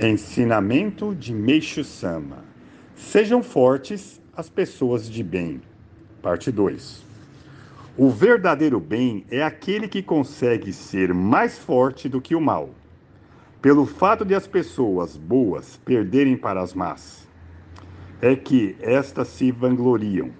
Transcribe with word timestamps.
Ensinamento 0.00 1.12
de 1.12 1.34
Meixo 1.34 1.82
Sama. 1.82 2.44
Sejam 2.94 3.42
fortes 3.42 4.22
as 4.32 4.48
pessoas 4.48 5.10
de 5.10 5.24
bem. 5.24 5.60
Parte 6.22 6.52
2. 6.52 7.04
O 7.96 8.08
verdadeiro 8.08 8.78
bem 8.78 9.26
é 9.28 9.42
aquele 9.42 9.88
que 9.88 10.00
consegue 10.00 10.72
ser 10.72 11.12
mais 11.12 11.58
forte 11.58 12.08
do 12.08 12.20
que 12.20 12.36
o 12.36 12.40
mal, 12.40 12.70
pelo 13.60 13.84
fato 13.86 14.24
de 14.24 14.36
as 14.36 14.46
pessoas 14.46 15.16
boas 15.16 15.80
perderem 15.84 16.36
para 16.36 16.62
as 16.62 16.72
más. 16.72 17.26
É 18.22 18.36
que 18.36 18.76
estas 18.80 19.26
se 19.26 19.50
vangloriam, 19.50 20.30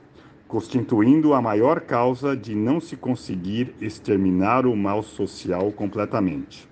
constituindo 0.47 1.35
a 1.35 1.43
maior 1.43 1.81
causa 1.81 2.37
de 2.37 2.55
não 2.55 2.79
se 2.79 2.97
conseguir 2.97 3.75
exterminar 3.81 4.67
o 4.67 4.77
mal 4.77 5.03
social 5.03 5.73
completamente. 5.73 6.69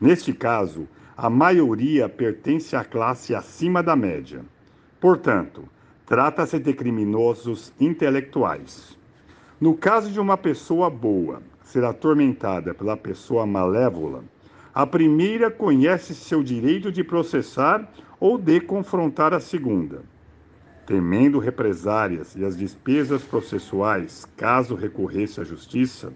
Neste 0.00 0.32
caso, 0.32 0.86
a 1.16 1.30
maioria 1.30 2.08
pertence 2.08 2.74
à 2.74 2.84
classe 2.84 3.34
acima 3.34 3.82
da 3.82 3.94
média. 3.94 4.44
Portanto, 5.00 5.68
trata-se 6.04 6.58
de 6.58 6.72
criminosos 6.72 7.72
intelectuais. 7.78 8.98
No 9.60 9.76
caso 9.76 10.10
de 10.10 10.18
uma 10.18 10.36
pessoa 10.36 10.90
boa 10.90 11.40
ser 11.62 11.84
atormentada 11.84 12.74
pela 12.74 12.96
pessoa 12.96 13.46
malévola, 13.46 14.24
a 14.74 14.84
primeira 14.84 15.52
conhece 15.52 16.14
seu 16.14 16.42
direito 16.42 16.90
de 16.90 17.04
processar 17.04 17.88
ou 18.18 18.36
de 18.36 18.60
confrontar 18.60 19.32
a 19.32 19.38
segunda. 19.38 20.02
Temendo 20.84 21.38
represárias 21.38 22.34
e 22.34 22.44
as 22.44 22.56
despesas 22.56 23.22
processuais, 23.22 24.26
caso 24.36 24.74
recorresse 24.74 25.40
à 25.40 25.44
justiça, 25.44 26.12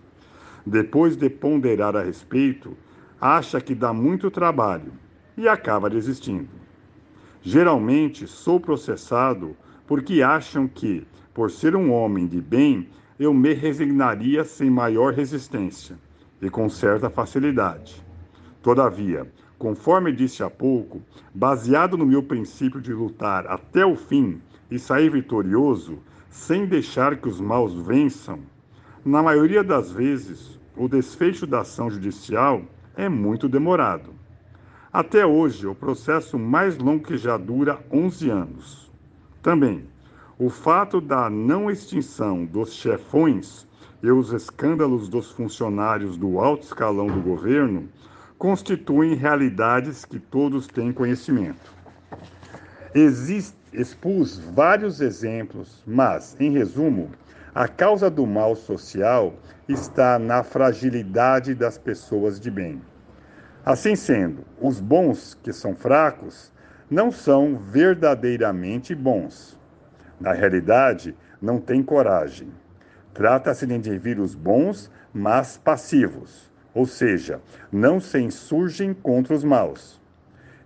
depois 0.66 1.16
de 1.16 1.30
ponderar 1.30 1.96
a 1.96 2.02
respeito, 2.02 2.76
acha 3.20 3.60
que 3.60 3.74
dá 3.74 3.92
muito 3.92 4.30
trabalho 4.30 4.92
e 5.36 5.48
acaba 5.48 5.90
desistindo. 5.90 6.48
Geralmente 7.42 8.26
sou 8.26 8.60
processado 8.60 9.56
porque 9.86 10.22
acham 10.22 10.68
que, 10.68 11.06
por 11.32 11.50
ser 11.50 11.74
um 11.74 11.92
homem 11.92 12.26
de 12.26 12.40
bem, 12.40 12.88
eu 13.18 13.32
me 13.34 13.52
resignaria 13.52 14.44
sem 14.44 14.70
maior 14.70 15.12
resistência 15.12 15.98
e 16.40 16.48
com 16.48 16.68
certa 16.68 17.10
facilidade. 17.10 18.04
Todavia, 18.62 19.26
conforme 19.58 20.12
disse 20.12 20.42
há 20.42 20.50
pouco, 20.50 21.02
baseado 21.34 21.96
no 21.96 22.06
meu 22.06 22.22
princípio 22.22 22.80
de 22.80 22.92
lutar 22.92 23.46
até 23.46 23.84
o 23.84 23.96
fim 23.96 24.40
e 24.70 24.78
sair 24.78 25.10
vitorioso, 25.10 25.98
sem 26.30 26.66
deixar 26.66 27.16
que 27.16 27.28
os 27.28 27.40
maus 27.40 27.74
vençam, 27.74 28.40
na 29.04 29.22
maioria 29.22 29.64
das 29.64 29.90
vezes, 29.90 30.58
o 30.76 30.86
desfecho 30.88 31.46
da 31.46 31.60
ação 31.60 31.90
judicial 31.90 32.62
é 32.98 33.08
muito 33.08 33.48
demorado. 33.48 34.12
Até 34.92 35.24
hoje, 35.24 35.68
o 35.68 35.74
processo 35.74 36.36
mais 36.36 36.76
longo 36.76 37.04
que 37.04 37.16
já 37.16 37.36
dura 37.36 37.78
11 37.92 38.28
anos. 38.28 38.90
Também, 39.40 39.84
o 40.36 40.50
fato 40.50 41.00
da 41.00 41.30
não 41.30 41.70
extinção 41.70 42.44
dos 42.44 42.72
chefões 42.72 43.68
e 44.02 44.10
os 44.10 44.32
escândalos 44.32 45.08
dos 45.08 45.30
funcionários 45.30 46.16
do 46.16 46.40
alto 46.40 46.64
escalão 46.64 47.06
do 47.06 47.20
governo 47.20 47.88
constituem 48.36 49.14
realidades 49.14 50.04
que 50.04 50.18
todos 50.18 50.66
têm 50.66 50.92
conhecimento. 50.92 51.72
Existe, 52.92 53.56
expus 53.72 54.40
vários 54.40 55.00
exemplos, 55.00 55.84
mas, 55.86 56.36
em 56.40 56.50
resumo, 56.50 57.10
a 57.54 57.66
causa 57.66 58.10
do 58.10 58.26
mal 58.26 58.54
social 58.54 59.34
está 59.68 60.18
na 60.18 60.42
fragilidade 60.42 61.54
das 61.54 61.78
pessoas 61.78 62.38
de 62.38 62.50
bem. 62.50 62.80
Assim 63.64 63.96
sendo, 63.96 64.44
os 64.60 64.80
bons 64.80 65.34
que 65.42 65.52
são 65.52 65.74
fracos 65.74 66.52
não 66.90 67.10
são 67.10 67.56
verdadeiramente 67.56 68.94
bons. 68.94 69.58
Na 70.20 70.32
realidade, 70.32 71.14
não 71.40 71.60
têm 71.60 71.82
coragem. 71.82 72.48
Trata-se 73.12 73.66
de 73.66 73.74
indivíduos 73.74 74.34
bons, 74.34 74.90
mas 75.12 75.58
passivos, 75.58 76.50
ou 76.74 76.86
seja, 76.86 77.40
não 77.70 78.00
se 78.00 78.18
insurgem 78.18 78.94
contra 78.94 79.34
os 79.34 79.44
maus. 79.44 80.00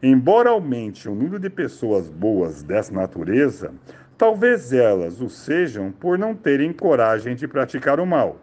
Embora 0.02 0.50
aumente 0.50 1.08
o 1.08 1.14
número 1.14 1.38
de 1.38 1.48
pessoas 1.48 2.08
boas 2.08 2.62
dessa 2.62 2.92
natureza, 2.92 3.72
talvez 4.22 4.72
elas 4.72 5.20
o 5.20 5.28
sejam 5.28 5.90
por 5.90 6.16
não 6.16 6.32
terem 6.32 6.72
coragem 6.72 7.34
de 7.34 7.48
praticar 7.48 7.98
o 7.98 8.06
mal. 8.06 8.40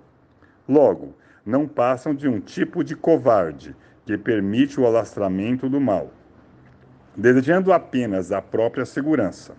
Logo, 0.68 1.16
não 1.46 1.66
passam 1.66 2.14
de 2.14 2.28
um 2.28 2.42
tipo 2.42 2.84
de 2.84 2.98
covarde 2.98 3.74
que 4.06 4.18
permite 4.18 4.78
o 4.78 4.86
alastramento 4.86 5.70
do 5.70 5.80
mal, 5.80 6.12
desejando 7.16 7.72
apenas 7.72 8.30
a 8.30 8.42
própria 8.42 8.86
segurança. 8.86 9.56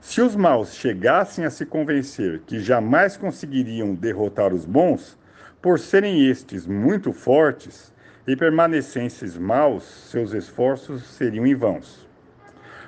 Se 0.00 0.22
os 0.22 0.34
maus 0.34 0.72
chegassem 0.72 1.44
a 1.44 1.50
se 1.50 1.66
convencer 1.66 2.40
que 2.46 2.58
jamais 2.58 3.18
conseguiriam 3.18 3.94
derrotar 3.94 4.54
os 4.54 4.64
bons, 4.64 5.18
por 5.60 5.78
serem 5.78 6.30
estes 6.30 6.66
muito 6.66 7.12
fortes 7.12 7.92
e 8.26 8.34
permanecessem 8.34 9.38
maus, 9.38 9.84
seus 10.10 10.32
esforços 10.32 11.04
seriam 11.04 11.46
em 11.46 11.54
vãos. 11.54 12.10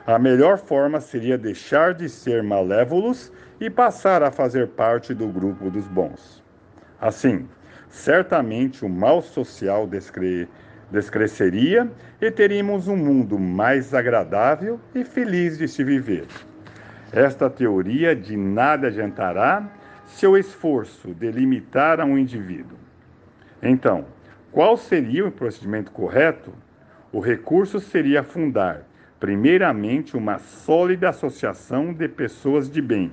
A 0.07 0.19
melhor 0.19 0.59
forma 0.59 1.01
seria 1.01 1.39
deixar 1.39 1.95
de 1.95 2.11
ser 2.11 2.43
malévolos 2.43 3.33
e 3.59 3.71
passar 3.71 4.23
a 4.23 4.31
fazer 4.31 4.69
parte 4.69 5.15
do 5.15 5.27
grupo 5.29 5.71
dos 5.71 5.87
bons. 5.89 6.45
Assim, 7.01 7.49
certamente 7.89 8.85
o 8.85 8.89
mal 8.89 9.23
social 9.23 9.87
descre 9.87 10.49
descresceria 10.91 11.91
e 12.21 12.31
teríamos 12.31 12.87
um 12.87 12.97
mundo 12.97 13.39
mais 13.39 13.95
agradável 13.95 14.79
e 14.95 15.05
feliz 15.05 15.57
de 15.57 15.67
se 15.67 15.83
viver. 15.83 16.27
Esta 17.11 17.49
teoria 17.49 18.15
de 18.15 18.37
nada 18.37 18.89
adiantará 18.89 19.67
se 20.07 20.27
o 20.27 20.37
esforço 20.37 21.15
delimitar 21.15 21.99
a 21.99 22.05
um 22.05 22.19
indivíduo. 22.19 22.79
Então, 23.63 24.05
qual 24.53 24.77
seria 24.77 25.27
o 25.27 25.33
procedimento 25.33 25.91
correto? 25.91 26.53
O 27.11 27.19
recurso 27.19 27.81
seria 27.81 28.23
fundar, 28.23 28.83
primeiramente, 29.19 30.17
uma 30.17 30.39
sólida 30.39 31.09
associação 31.09 31.93
de 31.93 32.09
pessoas 32.09 32.71
de 32.71 32.83
bem, 32.83 33.13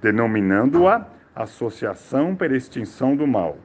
denominando-a 0.00 1.06
Associação 1.34 2.34
para 2.34 2.56
Extinção 2.56 3.14
do 3.14 3.26
Mal. 3.26 3.58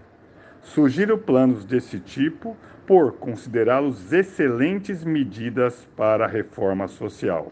Sugiro 0.61 1.17
planos 1.17 1.65
desse 1.65 1.99
tipo 1.99 2.55
por 2.85 3.13
considerá-los 3.13 4.11
excelentes 4.11 5.03
medidas 5.03 5.87
para 5.95 6.25
a 6.25 6.27
reforma 6.27 6.87
social. 6.87 7.51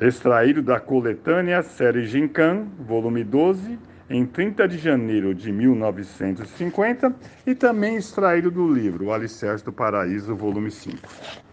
Extraído 0.00 0.60
da 0.60 0.80
coletânea 0.80 1.62
Série 1.62 2.04
Gincan, 2.04 2.66
volume 2.80 3.22
12, 3.22 3.78
em 4.10 4.26
30 4.26 4.68
de 4.68 4.78
janeiro 4.78 5.34
de 5.34 5.52
1950, 5.52 7.14
e 7.46 7.54
também 7.54 7.96
extraído 7.96 8.50
do 8.50 8.66
livro 8.68 9.12
Alicerce 9.12 9.64
do 9.64 9.72
Paraíso, 9.72 10.34
volume 10.34 10.70
5. 10.70 11.43